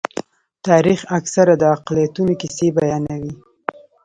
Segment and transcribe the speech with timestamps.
[0.67, 3.33] تاریخ اکثره د اقلیتونو کیسې بیانوي.